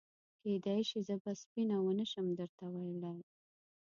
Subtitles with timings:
[0.41, 3.19] کېدای شي زه به سپینه ونه شم درته ویلای.